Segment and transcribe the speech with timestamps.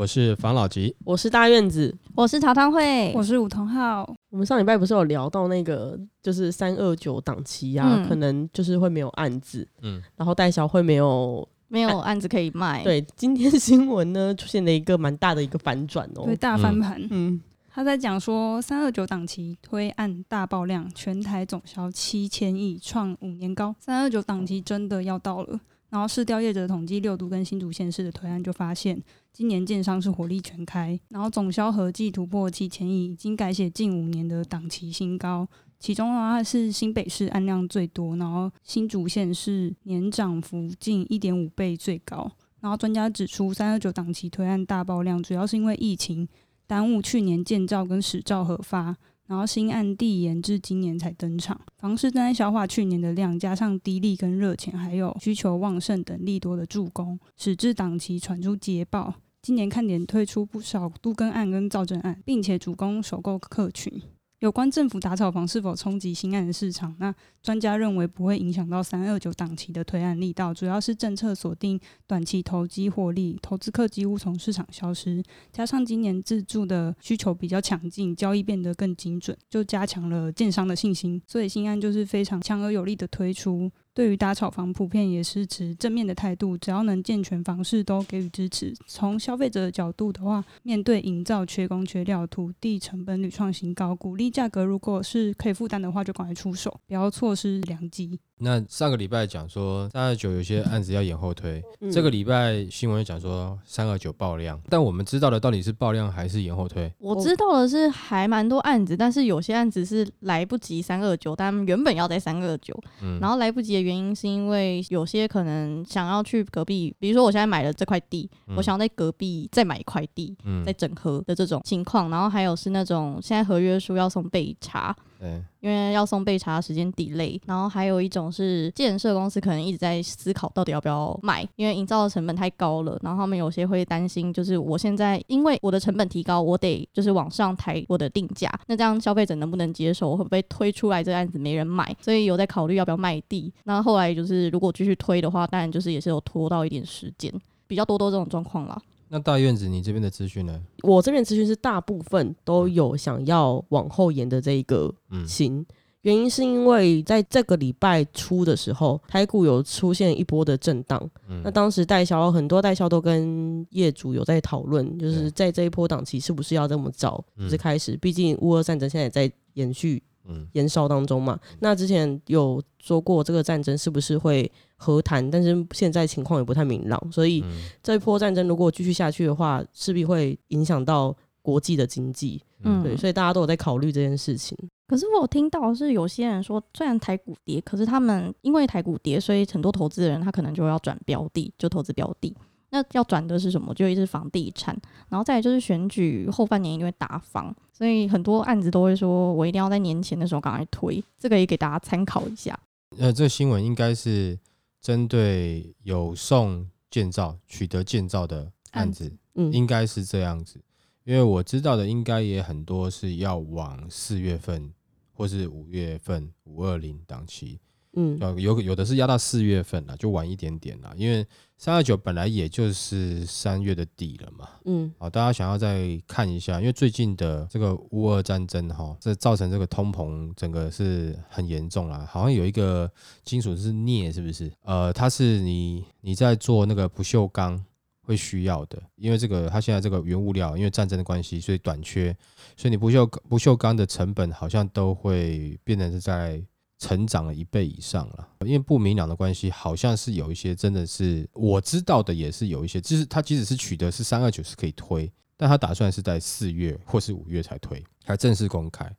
[0.00, 0.96] 我是房老吉。
[1.04, 1.94] 我是大院子。
[2.14, 4.10] 我是曹汤会，我是武同浩。
[4.30, 11.46] 我们上礼拜不是有聊到那个，就是三二九档期啊，嗯可能就是会没有案子，嗯，然后代销会没有。
[11.68, 16.24] 没有案子可以卖。，对，今天新闻呢出现了一个蛮大的一个反转哦。
[16.24, 16.98] 对，大翻盘。
[17.10, 17.38] 嗯，
[17.68, 23.76] 他在讲说，三二九档期推案大爆量，全台总销七千亿，创五年高。
[23.78, 25.60] 三二九档期真的要到了。
[25.90, 28.96] 然后市调业者统计六都跟新竹县市的推案就发现，
[29.32, 35.48] 今年建商是火力全开，然后总销合计突破七千亿，已经改写近五年的档期新高。
[35.78, 42.30] 其中的话是新北市案量最多，然后新竹县是年涨幅近一点五倍最高。
[42.60, 46.28] 然后专家指出，三二九档期推案大爆量，主要是因为疫情
[46.66, 48.94] 耽误去年建造跟始造核发，
[49.30, 51.60] 然后新案递延至今年才登场。
[51.78, 59.14] 房市正在消化去年的量，加上低利跟热钱，还有需求旺盛等利多的助攻，使至档期传出捷报。
[59.40, 64.02] 今年看点推出不少都更案跟造证案，并且主攻首购客群。
[64.40, 83.70] 有关政府打炒房是否冲击新案的市场，那专家认为不会影响到三二九档期的推案力道，主要是政策锁定短期投机获利，投资客几乎从市场消失，加上今年自住的需求比较强劲，交易变得更精准，就加强了建商的信心，所以新案就是非常强而有力的推出。
[83.92, 88.72] 对于打炒房，普遍也是持正面的态度，只要能健全房市，都给予支持。
[88.86, 98.20] 从消费者的角度的话，面对营造缺工缺料、土地成本屡创新高，鼓励价格如果是可以负担的话，就赶快出手，不要错失良机。
[98.40, 106.90] 那上个礼拜讲说三二九有些案子要延后推，嗯这个礼拜新闻又讲说三二九爆量，但我们知道的到底是爆量还是延后推？
[106.98, 120.36] 我知道的是还蛮多案子，但是有些案子是来不及三二九，但原本要在三二九，嗯，然后来不及的原因是因为有些可能想要去隔壁，比如说我现在买了这块地，嗯我想要在隔壁再买一块地。
[120.44, 140.16] 嗯再整合的这种情况，然后还有是那种现在合约书要送备查，对，因为要送备查时间 delay，然后还有一种是建设公司可能一直在思考到底要不要卖，因为营造的成本太高了，然后他们有些会担心，就是我现在因为我的成本提高，我得就是往上抬我的定价，那这样消费者能不能接受？
[140.16, 141.94] 会不会推出来这个案子没人买？
[142.00, 143.52] 所以有在考虑要不要卖地。
[143.64, 147.30] 那后来就是如果继续推的话，当然就是也是有拖到一点时间，
[147.66, 148.80] 比较多多这种状况啦。
[149.12, 150.62] 那大院子你这边的资讯呢？
[150.82, 155.66] 我这边资讯是大部分都有想要往后延的这一个嗯心。
[156.02, 161.10] 原因是因为在这个礼拜初的时候，台股有出现一波的震荡。
[161.28, 167.96] 嗯那当时代销很多代销都跟业主有在讨论，就是在这一波档期是不是要这么早是开始？
[167.96, 171.38] 毕竟乌俄战争现在也在延续嗯延烧当中嘛。
[171.60, 182.42] 那之前有说过这个战争是不是会和谈，但是现在情况也不太明朗，所以嗯这一波战争如果继续下去的话，势必会影响到国际的经济。
[182.62, 184.54] 嗯对，所以大家都有在考虑这件事情。
[184.86, 192.36] 可是我有听到是有些人说，虽然台股跌，可是他们因为台股跌，所以很多投资人他可能就要转标的，就投资标的。
[192.70, 193.74] 那要转的是什么？
[193.74, 194.76] 就一直是房地产，
[195.08, 202.58] 然后再来就是选举后半年一定会打房，所以很多案子都会说我一定要在年前的时候赶快推，这个也给大家参考一下。
[202.98, 204.38] 呃，这个新闻应该是
[204.80, 210.60] 针对有送建造、取得建造的案子，嗯，应该是这样子。
[211.04, 214.72] 因为我知道的，应该也很多是要往四月份
[215.12, 217.58] 或是五月份五二零档期，
[217.94, 220.92] 嗯呃，有有的是压到四月份了，就晚一点点了。
[220.96, 221.26] 因为
[221.60, 232.08] 三二九本来也就是三月的底了嘛，嗯好，大家想要再看一下，因为最近的这个乌俄战争哈，这造成这个通膨整个是很严重啦。
[232.10, 232.90] 好像有一个
[233.24, 234.50] 金属是镍，是不是？
[234.62, 237.62] 呃，它是你你在做那个不锈钢
[238.00, 242.16] 会需要的，因为这个它现在这个原物料因为战争的关系，所以短缺，
[242.56, 246.42] 所以你不锈不锈钢的成本好像都会变成是在
[246.80, 248.28] 成长了一倍以上了。
[248.40, 258.90] 因为不明朗的关系，好像是有一些真的是我知道的，也是有一些，就是他即使是取得是三二九是可以推，但他打算是在四月或是五月才推，才正式公开。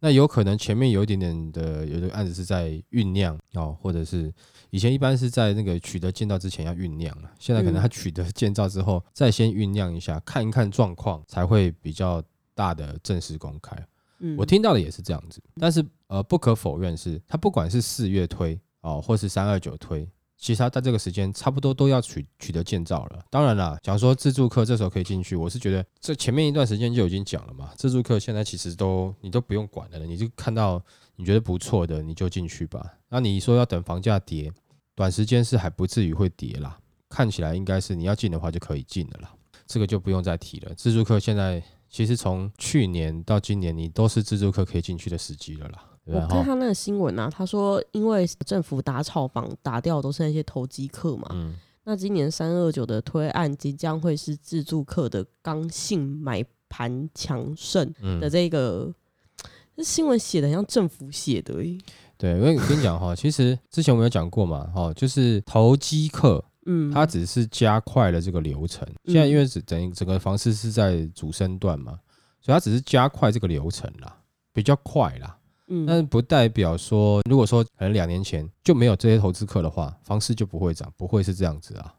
[0.00, 4.30] 那有可能前面有一点点的，有的案子是在酝酿哦，或者是
[4.68, 12.22] 以前一般是在那个取得建造之前要酝酿了，现在可能嗯他取得建造之后再先酝酿一下，看一看状况，才会比较
[12.54, 13.74] 大的正式公开。
[14.36, 23.24] 我听到的也是这样子，但是呃，不可否认是，它不管是四月推哦，或是三二九推，其实他在这个时间差不多都要取取得建造了。
[23.30, 30.82] 当然啦，讲说自助客这时候可以进去，我是觉得这前面一段时间就已经讲了嘛，自助客现在其实都你都不用管了，你就看到
[31.16, 32.92] 你觉得不错的你就进去吧。
[33.08, 34.52] 那你说要等房价跌，
[34.94, 36.78] 短时间是还不至于会跌啦，
[37.08, 39.32] 看起来应该是你要进的话就可以进的啦，
[39.66, 40.74] 这个就不用再提了。
[40.74, 41.62] 自助客现在
[41.94, 45.84] 其实从去年到今年，你都是自助客可以进去的时机了啦。
[46.06, 51.54] 我看他那个新闻啊，他说因为政府打炒房打掉都是那些投机客嘛，嗯，
[51.84, 58.18] 那今年三二九的推案即将会是自助客的刚性买盘强盛嗯。
[58.18, 58.92] 的这个，
[59.76, 61.78] 这新闻写的像政府写的、欸，
[62.18, 68.86] 对，因为我跟你讲哈，其实之前我们有讲过嘛，哈，就是投机客，嗯，它只是加快了这个流程。
[69.04, 71.98] 现在因为整整整个房市是在主升段嘛，
[72.40, 74.16] 所以它只是加快这个流程啦，
[74.52, 75.38] 比较快啦。
[75.68, 81.94] 嗯但是不代表说，如果说可能两年前就没有这些投资客的话，房市就不会涨，不会是这样子啊。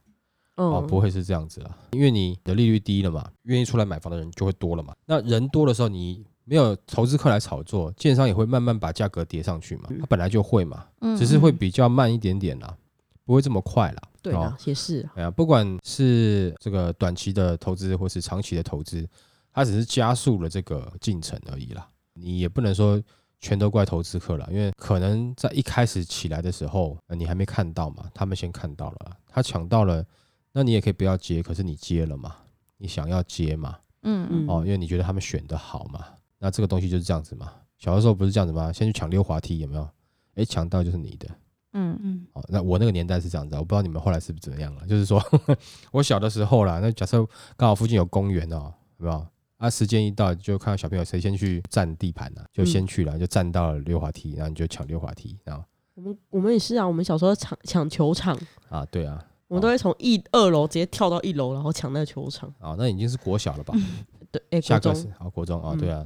[0.57, 4.93] 哦，嗯不会是这样子啊，因为你的利率低了嘛，愿意出来买房的人就会多了嘛。
[5.05, 12.77] 那人多的时候，你没有投资客来炒作，建商也会慢慢把价格叠上去嘛，嗯它本来就会嘛，嗯只是会比较慢一点点啦，
[13.25, 14.01] 不会这么快啦。
[14.03, 19.07] 哦对啦，也是啊，哎呀，不管是这个短期的投资或是长期的投资，
[19.53, 21.87] 它只是加速了这个进程而已啦。
[22.13, 22.99] 你也不能说
[23.39, 30.03] 全都怪投资客了，因为可能在一开始起来的时候，呃你还没看到嘛，他们先看到了，他抢到了，
[30.51, 32.35] 那你也可以不要接，可是你接了嘛，
[32.77, 36.03] 你想要接嘛，嗯嗯哦，因为你觉得他们选的好嘛，
[36.39, 37.53] 那这个东西就是这样子嘛。
[37.77, 38.73] 小的时候不是这样子吗？
[38.73, 39.87] 先去抢溜滑梯有没有？
[40.33, 41.29] 诶，抢到就是你的。
[41.75, 44.87] 嗯嗯，哦，那我那个年代是这样子啊，我不知道你们后来是不是怎么样了。
[44.87, 45.21] 就是说
[45.91, 47.17] 我小的时候啦，那假设
[47.57, 49.27] 刚好附近有公园哦，有没有？
[49.57, 55.63] 啊，时间一到就看到小朋友谁先去占地盘了、啊，就先去了，就占到了溜滑梯，然后你就抢溜滑梯，然后
[55.93, 58.37] 我们我们也是啊，我们小时候抢抢球场，
[58.69, 62.53] 啊，对啊，我们都会从一二楼直接跳到一楼，然后抢那个球场。
[62.59, 63.73] 啊，那已经是国小了吧？
[64.31, 66.05] 对，哎、下国中课是啊，国中啊，嗯对啊，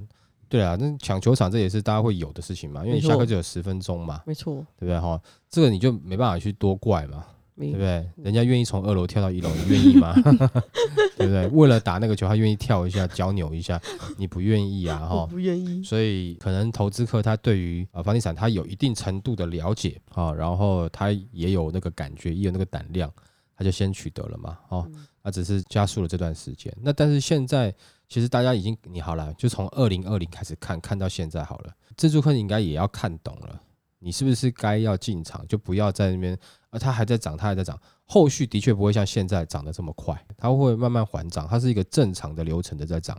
[0.49, 5.21] 对啊，那抢球场这也是大家会有的事情嘛，因为你下课就有十分钟嘛，没错，对不对哈？
[5.49, 7.23] 这个你就没办法去多怪嘛，
[7.55, 8.09] 对不对？
[8.17, 10.13] 人家愿意从二楼跳到一楼，你愿意吗？
[11.17, 11.47] 对不对？
[11.47, 13.79] 为了打那个球，他愿意跳一下，脚扭一下，
[14.17, 15.25] 你不愿意啊，哈。
[15.25, 15.83] 不愿意。
[15.83, 23.11] 所以可能投资客他对于啊房地产他有一定程度的了解啊，然后他也有那个感觉，也有那个胆量，
[23.57, 26.73] 他就先取得了嘛，哦，嗯他只是加速了这段时间。
[26.81, 27.75] 那但是现在
[28.09, 33.61] 其实大家已经你好了，就从二零二零开始看，看到现在好了，自助客应该也要看懂了，
[33.99, 36.37] 你是不是该要进场，就不要在那边
[36.71, 43.15] 啊，它还在涨，它还在涨，后续的确不会像现在涨得这么快，它会慢慢缓涨，它是一个正常的流程的在涨。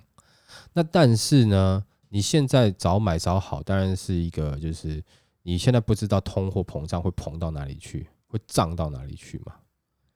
[0.72, 5.00] 那但是呢，你现在早买早好，当然是一个就是
[5.44, 9.54] 你现在不知道通货膨胀会膨到哪里去，会涨到哪里去嘛。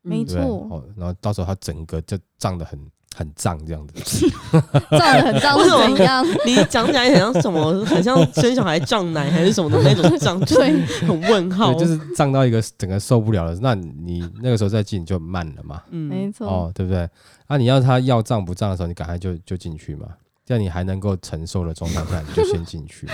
[0.02, 4.28] 没错哦，然后到时候它整个就涨得很很胀这样子。
[4.90, 6.26] 胀得很胀是怎样？
[6.44, 7.72] 你讲起来很像什么？
[7.86, 11.72] 很像生小孩胀奶还是什么的那种胀， 对，很问号。
[11.74, 16.46] 对，就是胀到一个整个受不了了，那你那个时候再进就慢了嘛，嗯没错。
[16.46, 17.08] 哦，对不对？
[17.46, 20.08] 啊，你要它要胀不胀的时候，你赶快就就进去嘛，
[20.44, 23.12] 这样你还能够承受的状态下，你就先进去嘛。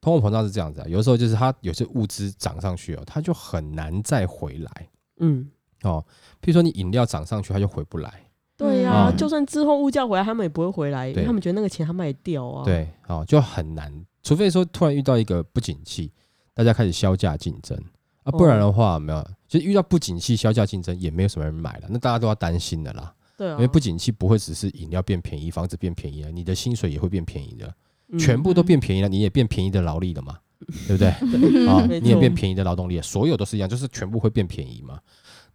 [0.00, 4.88] 通货膨胀是这样子啊，有的时候就是它有些物资涨上去哦，它就很难再回来
[5.20, 5.46] 嗯，
[5.82, 6.04] 哦。
[6.40, 8.10] 譬如说你饮料涨上去，它就回不来，
[8.60, 9.16] 对呀、嗯。
[9.16, 13.92] 就算之后物价回来，他们也不会回来，因为他们觉得那个钱他卖掉啊。，对，哦，就很难，
[14.22, 16.12] 除非说突然遇到一个不景气，
[16.54, 17.76] 大家开始销价竞争
[18.22, 23.12] 啊，不然的话，没有，其实遇到不景气销价竞争也没有什么人买了，那大家都要担心的啦。
[23.36, 27.74] 对啊，因为不景气不会只是饮料变便宜，房子变便宜了，你的薪水也会变便宜的，
[28.08, 28.18] 嗯。
[28.18, 30.36] 全部都变便宜了，你也变便宜的劳力了嘛，
[30.86, 31.08] 对不对？
[31.66, 35.00] 啊，没你也错变便宜的劳动力了，所有都是一样，就是全部会变便宜嘛。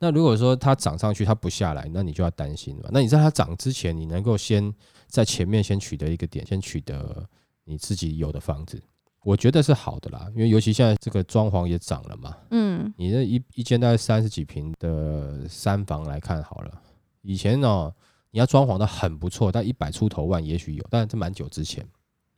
[0.05, 2.89] 那如果说它涨上去，它不下来，那你就要担心了。
[2.93, 4.71] 那你在它涨之前，你能够先
[5.07, 7.27] 在前面先取得一个点，先取得
[7.63, 8.79] 你自己有的房子，
[9.23, 10.27] 我觉得是好的啦。
[10.35, 16.81] 因为尤其现在这个装潢也涨了嘛，嗯，你那一一间大概三十几平的三房来看好了，
[17.23, 17.91] 以前呢、
[18.29, 21.83] 你要装潢的很不错，但一百出头万也许有，但这蛮久之前。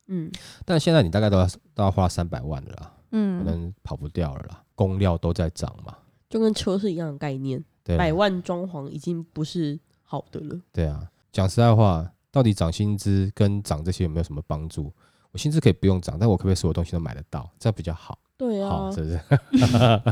[0.06, 0.32] 嗯，
[0.64, 5.94] 但现在你大概都要都要花三百万了啦，嗯可嗯，能跑不掉了啦，工料都在涨嘛，
[6.28, 10.60] 就跟车是一样的概念，百万装潢已经不是好的了。
[10.72, 11.08] 对啊。
[11.30, 14.92] 讲实在话，到底涨薪资跟涨这些有没有什么帮助？
[15.30, 17.48] 我薪资可以不用涨，但我可不可以所有东西都买得到？
[17.58, 19.20] 这样比较好，对啊好啊，是不是？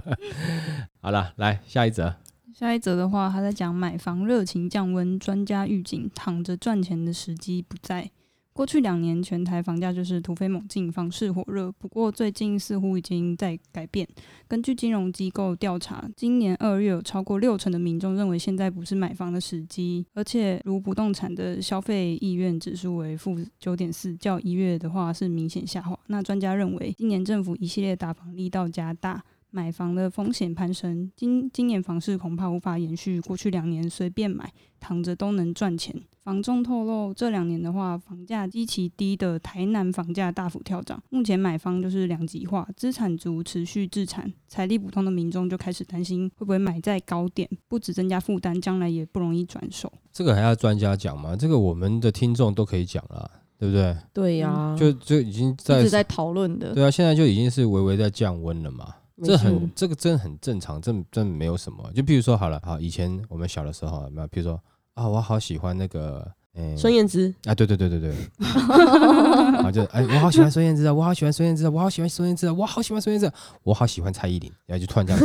[1.00, 2.14] 好了，来下一则。
[2.54, 8.10] 下一则的话，他在讲买房热情降温，专家预警躺着赚钱的时机不在，
[8.56, 11.70] 过去两年全台房价就是突飞猛进，房市火热。
[11.72, 14.08] 不过最近似乎已经在改变。
[14.48, 25.94] 根据金融机构调查，今年二月有超过六成的民众认为现在不是买房的时机，而且如不动产的消费意愿指数为负九点四，较一月的话是明显下滑。
[26.06, 29.22] 那专家认为，今年政府一系列打房力道加大。
[29.50, 35.94] 买房的风险攀升，今今年房市恐怕无法延续过去两年随便买躺着都能赚钱。
[36.26, 49.92] 房仲透露，这两年的话，房价极其低的台南房价大幅跳涨，目前买方就是两极化，资产族持续自产，财力普通的民众就开始担心会不会买在高点，不止增加负担，将来也不容易转手。
[50.12, 51.36] 这个还要专家讲吗？
[51.36, 53.96] 这个我们的听众都可以讲了，对不对？
[54.12, 56.74] 对呀，就就已经一在直在讨论的。
[56.74, 58.92] 对啊，现在就已经是微微在降温了嘛。
[59.22, 61.88] 这很这个真的很正常，这真没有什么。
[61.94, 64.26] 就比如说好了，好以前我们小的时候有没有？
[64.26, 64.60] 比如说
[64.96, 75.20] 啊，我好喜欢那个，诶、孙燕姿， 啊，对对对对对，然后就哎，我好喜欢孙燕姿啊，我好喜欢孙燕姿啊，我好喜欢孙燕姿啊，我好喜欢孙燕姿啊，我好喜欢蔡依林，然后就突然这样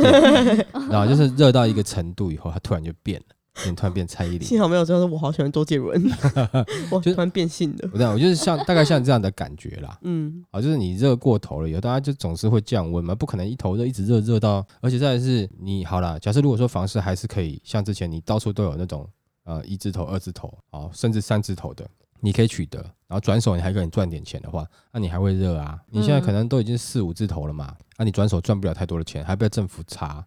[0.46, 4.42] 变，然后就是热到一个程度以后，他突然就变了，变突然变蔡依林。
[4.44, 6.04] 幸好没有这样，我好喜欢周杰伦，
[6.92, 9.98] 我突然变性的，我这样，我就是像大概像这样的感觉啦。
[10.02, 19.08] 嗯，啊，就是你热过头了以后，大家就总是会降温嘛，不可能一头热一直热热到，而且再来是你好啦，假设如果说房市还是可以像之前你到处都有那种
[19.44, 21.88] 呃一字头、二字头好，甚至三字头的，
[22.20, 25.80] 你可以取得，然后转手你还可以赚点钱的话，那你还会热啊？
[25.88, 30.26] 你现在可能都已经四五字头了嘛，那、你转手赚不了太多的钱，还被政府查，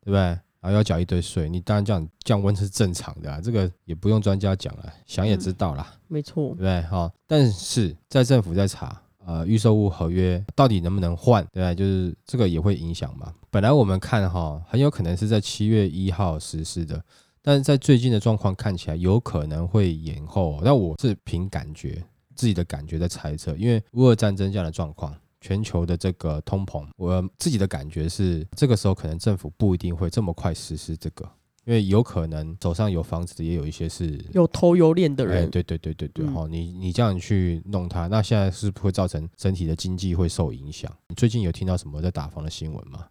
[0.00, 0.38] 对不对？
[0.60, 5.92] 然后要缴一堆税，你当然这样降温是正常的啊，这个也不用专家讲了，想也知道啦。
[6.06, 6.82] 没错对，不对？
[6.82, 11.74] 哈、但是在政府在查，呃，预售物合约到底能不能换，对不对？
[11.74, 13.34] 就是这个也会影响嘛。
[13.50, 17.02] 本来我们看哈、很有可能是在七月一号实施的，
[17.42, 20.60] 但是在最近的状况看起来，有可能会延后。
[20.64, 22.02] 那我是凭感觉，
[22.34, 25.14] 自己的感觉在猜测，因为乌俄战争这样的状况。
[25.44, 31.28] 全球的这个通膨，我自己的感觉是，这个时候可能政府不一定会这么快实施这个，
[31.64, 40.88] 因为有可能手上有房子的也有一些是有偷有脸的人哎，人，对对对对对，嗯哦，你你这样去弄它，那现在是不会造成整体的经济会受影响？
[41.08, 43.08] 你最近有听到什么在打房的新闻吗？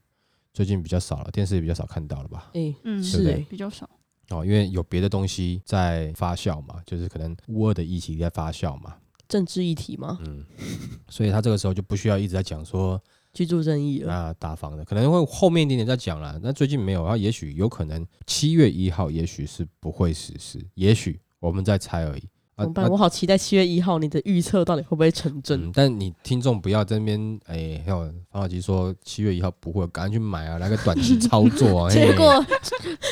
[0.53, 2.49] 最近比较少了，电视也比较少看到了吧？
[2.53, 3.89] 哎，嗯，是哎，比较少。
[4.33, 8.95] 哦，因为有别的东西在发酵嘛，就是可能乌二的议题在发酵嘛，
[9.27, 10.45] 政治议题嘛，嗯，
[11.09, 13.01] 所以他这个时候就不需要一直在讲说
[13.33, 16.39] 居住正义了，啊大方的，可能会后面一点点再讲啦。
[16.41, 22.23] 那最近没有，然后也许有可能七月一号也许是不会实施，也许我们在猜而已。
[22.61, 22.89] 啊怎么办？
[22.89, 25.59] 我好期待七月一号你的预测到底会不会成真？
[25.67, 27.99] 嗯，但你听众不要在那边哎，还有
[28.31, 31.89] 方小吉说七月一号不会，赶紧去买啊，来个短期操作啊。
[31.91, 32.43] 结果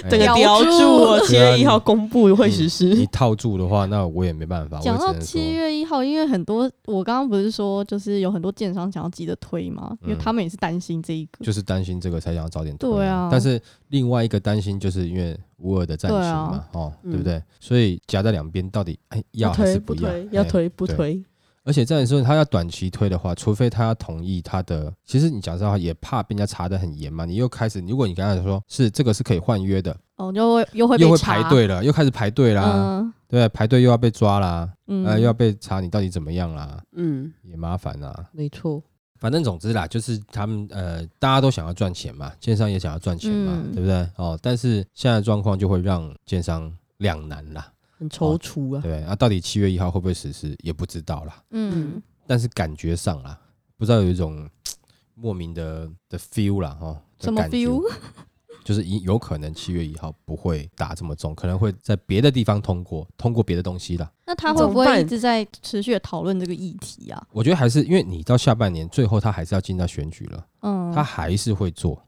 [0.03, 3.05] 哎整个咬叼住住我，七月一号公布会实施你。
[3.07, 11.43] 套住的话，那我也没办法，讲到只能说七月一号，因为很多我刚刚不是说，就是有很多建商想要急着推嘛，因为嗯他们也是担心这一个。
[11.43, 17.41] 就是担心这个才想要早点推对啊但是另外一个担心就是因为乌尔的战对情嘛啊，哦，嗯对不对？
[17.59, 19.79] 所以夹在两边，到底哎要还推是要？
[19.81, 20.29] 不推？
[20.31, 21.23] 要哎推不推？
[21.65, 27.25] 而且这样说，他要短期推的话，除非他要同意他的，其实你讲实话也怕被人家查的很严嘛。
[27.25, 38.27] 你又开始，如果你刚才说是这个是可以换约的，哦，就会又会又会排队了，又开始排队啦，嗯对，排队又要被抓啦，嗯，呃，又要被查你到底怎么样啦，嗯，也麻烦啦。
[38.31, 38.81] 没错，
[39.19, 44.09] 反正总之啦，就是他们呃，大家都想要赚钱嘛，建商也想要赚钱嘛，嗯对不对？
[44.15, 48.81] 哦，但是现在的状况就会让建商两难啦，很踌躇啊。
[48.81, 49.03] 对？
[49.03, 53.39] 啊，到底七月一号会不会实施也不知道啦，嗯，但是感觉上啦，
[53.77, 54.49] 不知道有一种
[55.15, 57.91] 莫名的的 feel 啦，哦，的什么感觉 feel？
[58.63, 64.11] 就是有有可能七月一号不会打这么重，可能会在别的地方通过，通过别的东西啦。
[64.25, 67.27] 那他会不会一直在持续的讨论这个议题啊？
[67.31, 72.01] 我觉得还是因为你到下半年最后他还是要进到选举了，嗯，他还是会做。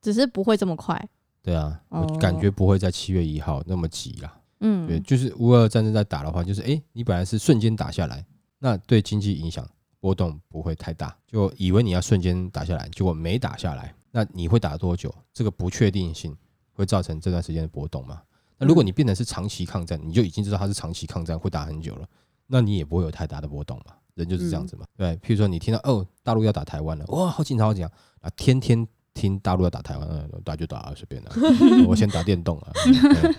[0.00, 1.08] 只是不会这么快。
[1.42, 4.36] 对啊，我哦感觉不会在七月一号那么急啦。
[4.60, 8.24] 嗯，对，就是乌俄战争在打的话，就是诶，你本来是瞬间打下来，
[8.58, 9.66] 那对经济影响
[10.00, 15.14] 波动不会太大，就以为你要瞬间打下来，结果没打下来，那你会打多久？
[15.32, 16.36] 这个不确定性
[16.72, 18.22] 会造成这段时间的波动吗？
[18.58, 22.06] 那如果你变成是长期抗战，你就已经知道它是长期抗战，会打很久了，
[22.46, 23.94] 那你也不会有太大的波动嘛。
[24.14, 25.16] 人就是这样子嘛，对。
[25.18, 27.90] 譬如说你听到哦，大陆要打台湾了，哇，好紧张，好紧张
[28.20, 31.32] 啊，天天听大陆要打台湾，嗯，打就打啊，随便啦，
[31.86, 33.32] 我先打电动啊，对对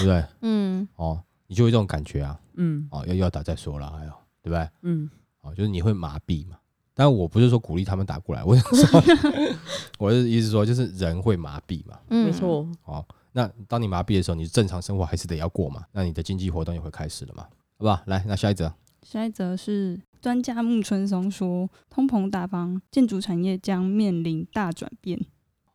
[0.00, 0.24] 不对？
[0.40, 4.12] 嗯哦，你就会这种感觉啊，嗯哦，要要打再说了，哎呦，
[4.42, 4.68] 对不对？
[4.82, 5.08] 嗯，
[5.42, 6.56] 哦，就是你会麻痹嘛。
[6.94, 9.02] 但我不是说鼓励他们打过来， 我是说，
[9.98, 11.98] 我是意思说，就是人会麻痹嘛。
[12.08, 12.32] 嗯，没。
[12.32, 12.66] 错。
[12.84, 15.84] 哦，那当你麻痹的时候，你正常生活还是得要过嘛。
[15.92, 18.00] 那你的经济活动也会开始了嘛，好不好？
[18.06, 18.72] 来，那下一则，
[19.02, 25.18] 下一则是专家木村松说，通膨大方，建筑产业将面临大转变。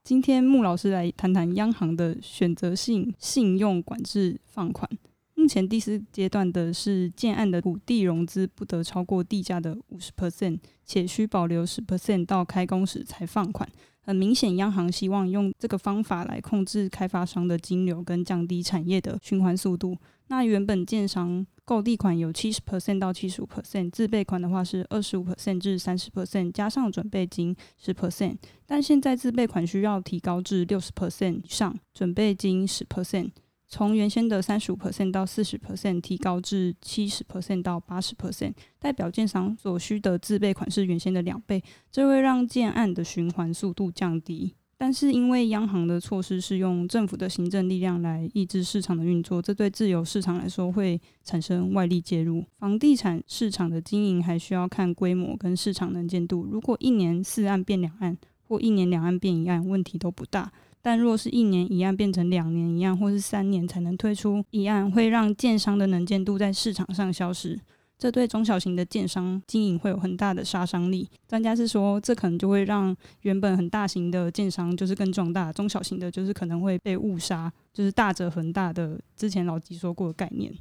[0.01, 4.89] 今天穆老师来谈谈央行的选择性信用管制放款。
[5.39, 13.67] 目前第四阶段的是建案的土地融资不得超过地价的五十 percent，且需保留十 percent 到开工时才放款。
[14.01, 19.97] 很明显，央行希望用这个方法来控制开发商的金流跟降低产业的循环速度。
[20.27, 28.35] 那原本建商购地款有七十 percent 到七十五 percent，自备款的话是二十五 percent 至三十 percent，加上准备金十 percent。
[28.65, 33.29] 但现在自备款需要提高至六十 percent 以上，准备金十 percent。
[33.69, 44.55] 从原先的三十五 percent 到四十 percent 提高至七十 percent 到八十 percent，代表建商所需的自备款是原先的两倍，这会让建案的循环速度降低。
[44.75, 52.43] 但是因为央行的措施是用政府的行政力量来抑制市场的运作，这对自由市场来说会产生外力介入。
[52.57, 60.51] 房地产市场的经营还需要看规模跟市场能见度，如果一年四案变两案，或一年两案变一案，问题都不大。
[60.81, 67.59] 但若是一年一案变成两年一案，或是三年才能推出一案，会让建商的能见度在市场上消失，
[67.97, 71.09] 这对中小型的建商经营会有很大的杀伤力。
[71.27, 80.53] 专家是说，这可能就会让原本很大型的建商就是更壮大，中小型的就是可能会被误杀，就是大者恒大的之前老吉说过的概念。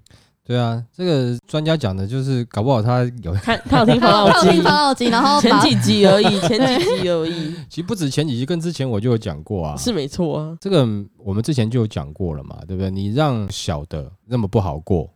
[0.49, 9.77] 对啊，这个专家讲的就是，搞不好他有，看他有听房 他老听，房老机，然后把 前几集而已， 前几集而已，其实不止前几集，跟之前我就有讲过啊。
[9.77, 10.57] 是没错啊。
[10.59, 10.89] 这个
[11.19, 12.91] 我们之前就有讲过了嘛，对不对？
[12.91, 15.11] 你让小的那么不好过，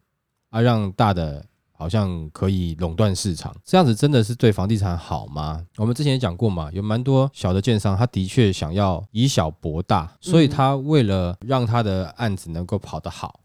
[0.51, 5.65] 啊，让大的好像可以垄断市场，这样子真的是对房地产好吗？
[5.79, 13.41] 我们之前也讲过嘛，有蛮多小的建商，他的确想要以小博大，所以他为了让他的案子能够跑得好，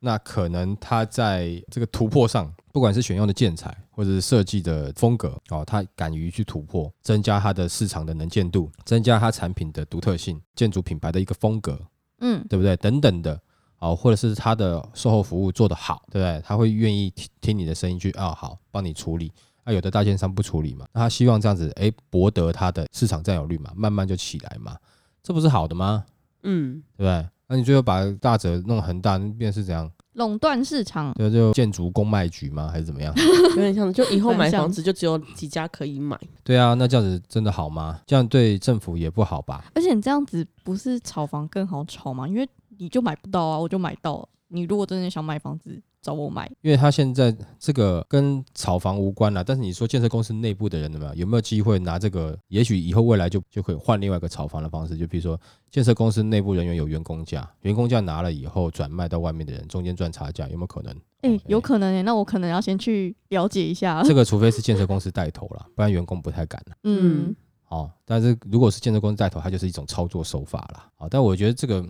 [0.00, 11.80] 那可能他在这个突破上，不管是选用的建材或者是设计的风格哦，他敢于去突破，增加它的市场的能见度，增加它产品的独特性，建筑品牌的一个风格，
[12.20, 12.76] 嗯，对不对？
[12.76, 13.40] 等等的，
[13.78, 16.40] 哦，或者是他的售后服务做得好，对不对？
[16.44, 19.32] 他会愿意听听你的声音去，啊，好，帮你处理。
[19.64, 24.76] 那、有的大建商不处理嘛，那他希望这样子，哎，博得他的市场占有率嘛，慢慢就起来嘛，
[25.22, 26.06] 这不是好的吗？
[26.44, 27.28] 嗯，对不对？
[27.48, 29.90] 那你最后把大者弄很大，那变是怎样？
[30.14, 32.68] 垄断市场，对就建筑公卖局吗？
[32.70, 33.14] 还是怎么样？
[33.54, 36.18] 有点像，就以后买房子就只有几家可以买。
[36.44, 38.00] 对啊，那这样子真的好吗？
[38.06, 39.64] 这样对政府也不好吧？
[39.74, 42.26] 而且你这样子不是炒房更好炒吗？
[42.28, 44.28] 因为你就买不到啊，我就买到了。
[44.48, 46.50] 你如果真的想买房子，找我买。
[46.62, 52.38] 因为他现在这个跟炒房无关了，但是你说建设公司内部的人有没有有没有机会拿这个？
[52.48, 55.38] 也许以后未来就就可以换另外一个炒房的方式，就比如说
[55.70, 60.96] 建设公司内部人员有员工价，员工价拿了以后转卖到外面的人，中间赚差价，有没有可能？
[61.22, 64.02] 哎、有可能诶、那我可能要先去了解一下。
[64.04, 66.76] 这个除非是建设公司带头了，不然员工不太敢了。
[66.84, 67.34] 嗯，
[67.68, 70.88] 哦，但是如果是建设公司带头，它就是一种操作手法啦。
[70.98, 71.84] 哦，但我觉得这个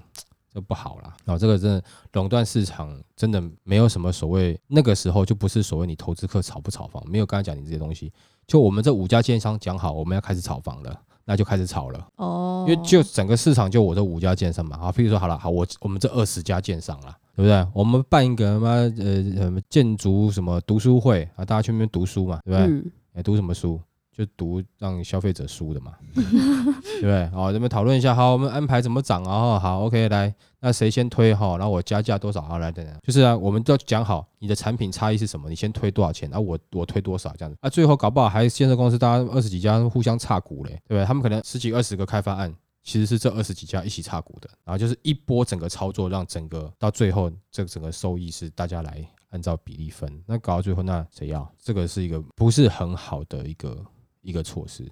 [0.52, 1.16] 这不好啦。
[1.26, 1.82] 哦，这个真的
[2.12, 8.12] 垄断市场真的没有什么所谓，那个时候就不是所谓你投资客炒不炒房，没有刚才讲你这些东西。
[8.46, 12.08] 就我们这五家建商讲好，我们要开始炒房了，那就开始炒了。
[12.16, 17.66] 哦，因为就整个市场就我这五家建商嘛，好，譬如说好了，好，我我们这二十家建商啦，对不对？
[17.74, 22.66] 我们办一个什么呃什么建筑什么读书会啊，大家去那边读书嘛，对不
[23.12, 23.22] 对？
[23.22, 23.80] 读什么书？
[24.18, 27.28] 就读让消费者输的嘛， 对不对？
[27.28, 29.32] 好，这边讨论一下，好，我们安排怎么涨啊？
[29.32, 31.56] 哦好，OK，来，那谁先推哈？
[31.56, 32.40] 然后我加价多少？
[32.42, 41.04] 啊，来等等，就是啊，我们都讲好你的产品差异是什么，你先推多少钱，然后，我我推多少这样子，啊，最后搞不好还建设公司大家二十几家互相差股嘞，对不对？
[41.04, 42.52] 他们可能十几二十个开发案。
[42.84, 50.10] 其实是这二十几家一起差股的，然后就是一波整个操作，让整个到最后这整个收益是大家来按照比例分。
[50.26, 51.46] 那搞到最后，那谁要？
[51.58, 53.84] 这个是一个不是很好的一个
[54.22, 54.86] 一个措施。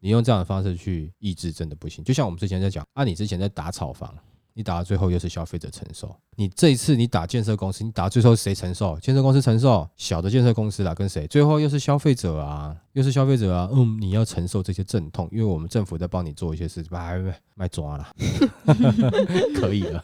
[0.00, 2.04] 你用这样的方式去抑制，真的不行。
[2.04, 4.14] 就像我们之前在讲，啊，你之前在打炒房，
[4.54, 6.14] 你打到最后又是消费者承受。
[6.36, 8.96] 你这一次你打建设公司，你打到最后谁承受？
[9.00, 11.26] 建设公司承受，小的建设公司啦，跟谁？
[11.26, 13.68] 最后又是消费者啊，又是消费者啊。
[13.72, 18.06] 嗯，你要承受这些阵痛，因为我们政府在帮你做一些事，哎，卖抓了，
[19.60, 20.00] 可以了，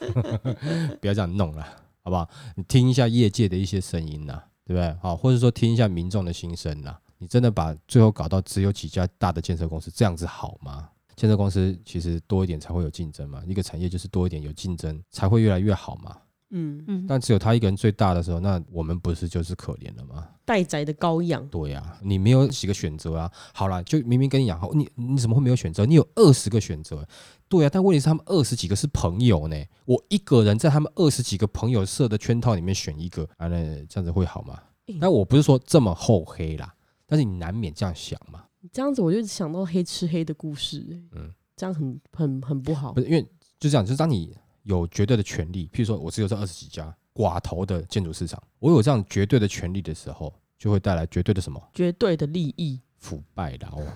[1.01, 1.65] 不要这样弄了，
[2.03, 2.29] 好不好？
[2.57, 4.93] 你听一下业界的一些声音呐，对不对？
[5.01, 6.97] 好，或者说听一下民众的心声呐。
[7.25, 10.91] 你真的把最后搞到只有几家大的建设公司，这样子好吗？
[11.17, 16.19] 建设公司其实多一点才会有竞争嘛，一个产业就是多一点有竞争才会越来越好嘛。
[16.51, 20.29] 嗯，嗯，但只有他一个人最大的时候，那我们不是就是可怜了吗？
[20.45, 23.33] 待宰的羔羊，对呀、你没有几个选择啊。
[23.55, 25.87] 好啦，就明明跟你讲好，你你怎么会没有选择？
[25.87, 27.09] 你有二十个选择，
[27.49, 27.71] 对啊。
[27.73, 29.57] 但问题是他们二十几个是朋友呢，
[29.87, 34.61] 我一个人在他们二十几个朋友设的圈套里面选一个，啊，那这样子会好吗？
[34.87, 36.73] 诶但我不是说这么厚黑啦，
[37.07, 41.33] 但是你难免这样想嘛，这样子我就想到黑吃黑的故事、欸嗯。
[41.57, 42.93] 这样很很很不好。
[42.93, 43.01] 不。
[43.01, 43.23] 是因为
[43.61, 51.63] 就这样，就是当你有绝对的权利，譬如说我只有这二十几家寡头的建筑市场，我有这样绝对的权利的时候，就会带来绝对的什么？
[51.73, 53.87] 绝对的利益，腐败啦哦。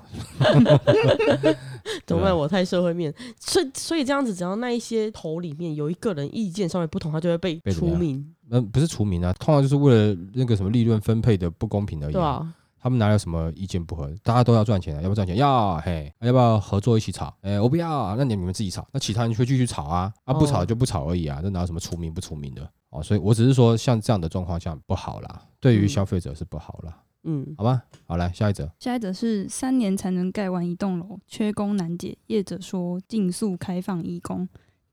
[2.06, 2.36] 怎么办？
[2.36, 14.10] 我太社会面，所以所以这样子，只要那一些头里面有一个人意见稍微不同，他就会被除名，那不是除名啊，通常就是为了那个什么利润分配的不公平而已、对啊，他们哪有什么意见不合？
[14.22, 15.36] 大家都要赚钱啊，要不要赚钱？
[15.36, 17.34] 要，嘿，要不要合作一起炒？
[17.42, 22.68] 哎、我不要，啊那你你们自己炒，那其他人就会继续炒啊，啊，不炒哦就不炒而已啊，这哪有什么出名不出名的？
[22.90, 27.82] 哦，所以我只是说，像这样的状况下不好啦，对于嗯消费者是不好啦，嗯，好吧？
[28.06, 34.48] 好，来下一则，下一则是三年才能盖完一栋楼，缺工难解，业者说尽速开放义工。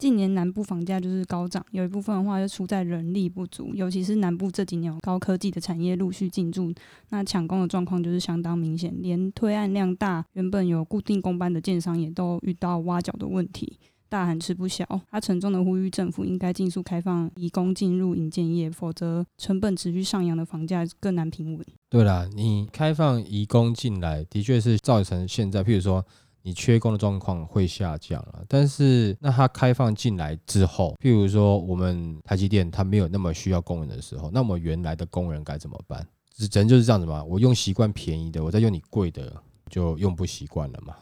[0.06, 6.72] 近年南部房价就是高涨，有一部分的话就出在人力不足，尤其是南部这几年有高科技的产业陆续进驻，
[7.10, 13.80] 那抢工的状况就是相当明显，连推案量大、原本有固定工班的建商也都遇到挖角的问题。
[14.08, 21.66] 大喊吃不消，他沉重的呼吁政府应该尽速开放移工进入营建业，否则成本持续上扬的房价更难平稳。
[21.90, 26.06] 对啦，你开放移工进来，的确是造成现在，譬如说
[26.46, 28.46] 你缺工的状况会下降了。
[28.48, 36.08] 但是那它开放进来之后，譬如说我们台积电它没有那么需要工人的时候，那么原来的工人该怎么办？
[36.36, 39.34] 只能就是这样子嘛，我用习惯便宜的，我再用你贵的，
[39.72, 40.96] 就用不习惯了嘛。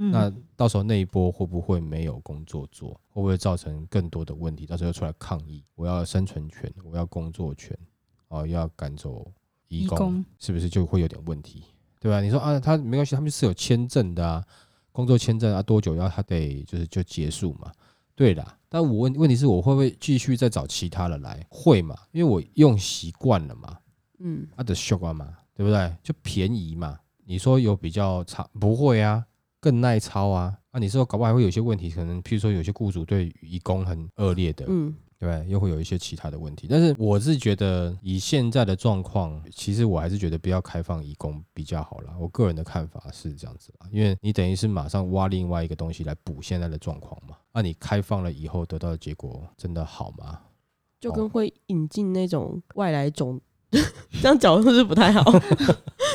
[0.00, 2.90] 嗯那到时候那一波会不会没有工作做？
[3.10, 4.66] 会不会造成更多的问题？
[4.66, 7.76] 到时候出来抗议，我要生存权，我要工作权，
[8.28, 9.30] 哦，要赶走
[9.68, 11.64] 移工，移工是不是就会有点问题？
[12.00, 14.44] 对吧、你说啊，他没关系，他们是有签证的啊，
[14.98, 17.70] 工作签证啊，多久要他得就是就结束嘛？
[18.16, 21.46] 对啦，但我问问题是我会不会继续再找其他的来？
[21.48, 21.94] 会嘛？
[22.10, 23.78] 因为我用习惯了嘛，
[24.18, 25.94] 嗯，啊的秀啊嘛，对不对？
[26.02, 26.98] 就便宜嘛。
[27.24, 28.44] 你说有比较差？
[28.58, 29.24] 不会啊，
[29.60, 30.58] 更耐操啊。
[30.72, 34.92] 啊，你说搞不好还会有些问题，可能譬如说有些雇主对移工很恶劣的，嗯，
[35.26, 35.46] 对？
[35.48, 36.66] 又会有一些其他的问题。
[36.70, 42.14] 但是我是觉得以现在的状况，其实我还是觉得不要开放移工比较好啦。
[42.18, 47.36] 我个人的看法是这样子啦，因为你等于是马上挖另外一个东西来补现在的状况嘛。
[47.52, 50.40] 那、你开放了以后得到的结果真的好吗？
[51.00, 53.40] 就跟会引进那种外来种，
[54.22, 55.22] 这样讲是不是不太好？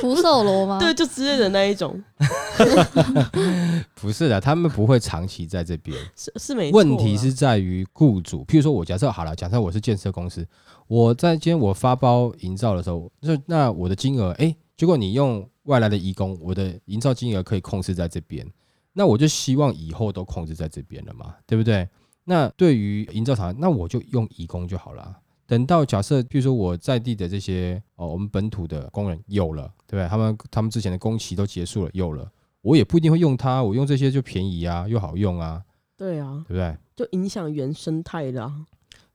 [0.04, 0.80] 福寿螺吗？
[0.80, 2.04] 对，就之类的那一种，
[3.96, 5.98] 不是的，他们不会长期在这边。
[6.14, 6.90] 是是没错啦。
[6.90, 10.46] 问题是在于雇主，譬如说我假设好了，假设我是建设公司，
[10.88, 18.46] 我在今天我发包营造的时候，那那我的金额，哎、结果你用外来的义工，我的营造金额可以控制在这边，
[18.92, 21.88] 那我就希望以后都控制在这边了嘛，对不对？
[22.26, 25.20] 那对于营造厂，那我就用义工就好了。
[25.46, 30.08] 等到假设，譬如说我在地的这些哦，我们本土的工人有了，对？
[30.08, 32.30] 他们他们之前的工期都结束了，有了，
[32.62, 35.62] 我也不一定会用它，我用这些就便宜啊，又好用啊，
[35.98, 36.78] 对啊，对不对？
[36.96, 38.54] 就影响原生态的、啊。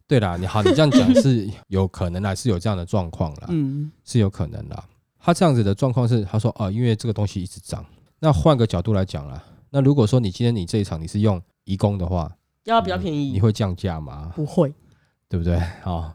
[0.06, 4.84] 对啦，你好，你这样讲是有可能啦，是有这样的状况啦， 嗯，是有可能啦。
[5.18, 7.84] 他这样子的状况是，他说啊，因为这个东西一直涨。
[8.20, 14.32] 那换个角度来讲啦，那如果说你今天你这一场你是用移工的话，要比较便宜，你会降价吗？
[14.34, 14.72] 不会？
[15.28, 15.58] 对不对？
[15.82, 16.14] 好，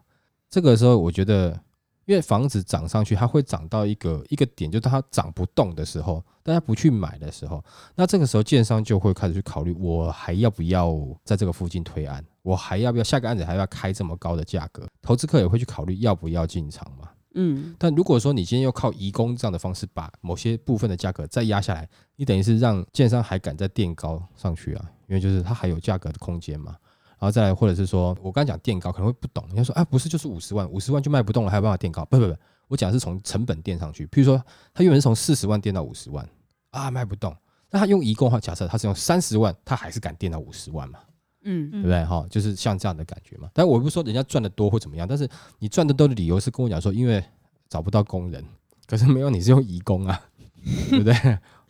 [0.49, 1.59] 这个时候我觉得，
[2.05, 7.63] 因为房子涨上去，它会涨到一个一个点，就是它涨不动的时候，大家不去买的时候，
[7.95, 12.23] 那这个时候建商就会开始去考虑，我还要不要在这个附近推案？
[12.41, 14.87] 我还要不要下个案子还要开这么高的价格？
[15.01, 17.09] 投资客也会去考虑要不要进场嘛。
[17.35, 26.75] 嗯，但如果说你今天要靠移工这样的方式把某些部分的价格再压下来，你等于是让建商还敢再垫高上去啊，因为就是它还有价格的空间嘛。
[27.19, 32.03] 然后再来，或者是说我刚才讲垫高可能会不懂，人家说啊不是就是五十万，五十万就卖不动了，还有办法垫高？
[32.05, 32.35] 不不不，
[32.67, 34.37] 我讲的是从成本垫上去，譬如说
[34.73, 36.27] 他原本是从四十万垫到五十万
[36.71, 37.35] 啊卖不动，
[37.69, 40.99] 那他用移工的话，假设他是用三十万，他还是敢垫到五十万嘛？
[41.45, 42.05] 嗯，对不对？
[42.05, 43.49] 哈，就是像这样的感觉嘛。
[43.53, 45.27] 但我不是说人家赚的多或怎么样，但是
[45.59, 47.23] 你赚的多的理由是跟我讲说，因为
[47.67, 48.43] 找不到工人，
[48.87, 50.21] 可是没有你是用移工啊，
[50.89, 51.13] 对不对？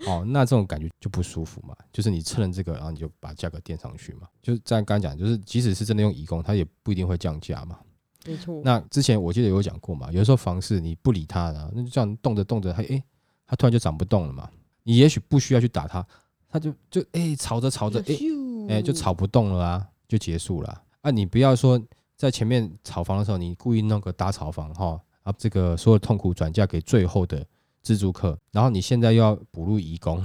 [0.07, 1.75] 哦，那这种感觉就不舒服嘛。
[1.91, 4.27] 就是你趁了这个，然后你就把价格垫上去嘛。
[4.41, 7.79] 就是在刚刚讲，就是即使是真的用移工，他也不一定会降价嘛。
[8.25, 8.61] 没错。
[8.63, 13.03] 那之前我记得有讲过嘛，有的时候房市你不理它的，那就这样动着动着，它诶，
[13.45, 14.49] 它突然就涨不动了嘛。
[14.83, 16.05] 你也许不需要去打它，
[16.49, 18.15] 它就就诶吵着吵着诶。
[18.15, 20.81] 咻哎、就炒不动了啊，就结束了啊。
[21.01, 21.81] 啊你不要说
[22.15, 27.45] 在前面炒房的时候，你故意弄个大炒房哈，啊，这个所有痛苦转嫁给最后的
[27.83, 30.23] 自助客，然后你现在又要补录移工，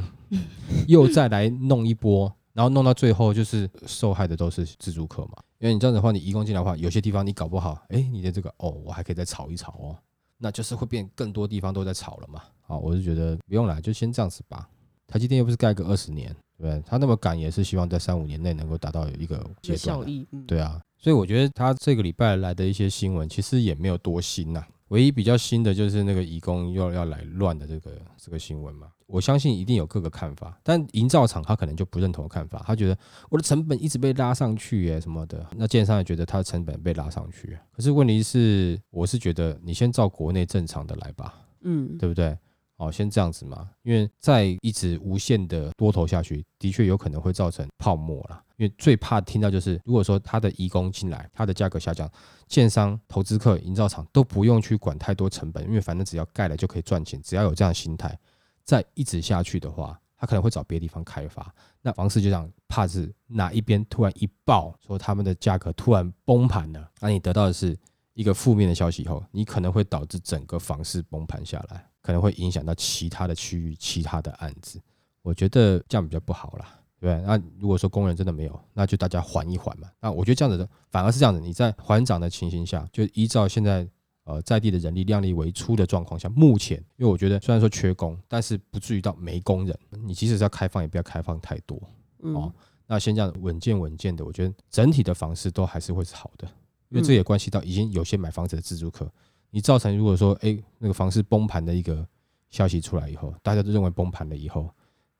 [0.86, 5.34] 又再来弄一波，然后弄到最后就是受害的都是自助客嘛。
[5.58, 9.98] 因为你这样子的话，你移工进来的话，有些地方你搞不好，哎、你的这个哦，我还可以再炒一炒哦，
[10.38, 12.40] 那就是会变更多地方都在炒了嘛。
[12.62, 14.68] 好，我是觉得不用了，就先这样子吧。
[15.08, 16.80] 台积电又不是盖个二十年，对不对？
[16.86, 19.44] 他那么赶也是希望在三五年内能够达到一个
[19.76, 28.88] 效益，嗯，对啊，所以我觉得他这个礼拜来的一些新闻其实也没有多新呐、唯一比较新的就是那个移工又要来乱的这个这个新闻嘛。
[29.06, 32.98] 我相信一定有各个看法，但营造厂他可能就不认同看法，他觉得
[33.30, 35.46] 我的成本一直被拉上去耶什么的。
[35.56, 42.36] 那建商也觉得他的成本被拉上去，可是问题是，我是觉得你先照国内正常的来吧，嗯，对不对？
[42.78, 48.42] 哦，先这样子嘛，因为再一直无限的多投下去，的确有可能会造成泡沫啦。
[48.56, 52.10] 因为最怕听到就是，如果说它的移工进来，它的价格下降，
[52.46, 58.18] 建商、投资客、营造厂都不用去管太多成本，因为反正只要盖了就可以赚钱，只要有这样的心态，
[58.64, 61.52] 再一直下去的话，他可能会找别的地方开发。
[61.82, 67.76] 那房市就这样，怕是哪一边突然一爆，说他们的价格突然崩盘了，那你得到的是
[68.14, 74.80] 一个负面的消息以后，你可能会导致整个房市崩盘下来，可能会影响到其他的区域、其他的案子。
[75.20, 77.26] 我觉得这样比较不好啦，对不对？
[77.26, 79.90] 那如果说工人真的没有，那就大家缓一缓嘛。
[80.00, 83.86] 那我觉得这样子的反而是这样子，你在缓涨的情形下，就依照现在
[84.24, 89.78] 呃在地的人力量力为出的状况下，目前因为我觉得虽然说缺工，但是不至于到没工人。
[89.90, 91.78] 你即使是要开放，也不要开放太多。
[92.20, 92.50] 嗯哦，
[92.86, 96.48] 那先这样稳健稳健的，我觉得整体的房市都还是会是好的，
[96.88, 99.06] 因为这也关系到已经有些买房子的自住客，
[99.50, 102.06] 你造成如果说哎那个房市崩盘的一个
[102.50, 104.70] 消息出来以后，大家都认为崩盘了以后，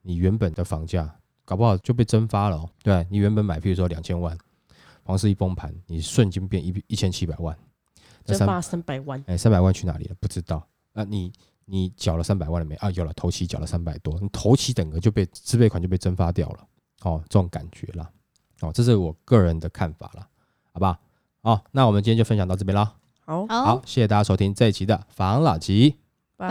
[0.02, 1.14] 你原本的房价
[1.44, 4.36] 搞不好就被蒸发了、哦，对你原本买，譬如说两千万，
[5.04, 7.56] 房市一崩盘，你瞬间变一一千七百万，
[8.26, 10.14] 三蒸发三百万，哎三百万去哪里了？
[10.20, 10.66] 不知道。
[10.92, 11.32] 那你
[11.64, 12.74] 你缴了三百万了没？
[12.76, 16.66] 啊，有了，头期缴了三百多，你头期整个就被自备款就被蒸发掉了。
[17.02, 18.10] 哦，这种感觉啦。
[18.60, 20.26] 哦，这是我个人的看法啦，
[20.72, 20.98] 好不好？
[21.42, 22.94] 好，那我们今天就分享到这边啦。
[23.28, 25.96] 好，好，谢谢大家收听这一期的防老集。
[26.38, 26.48] 拜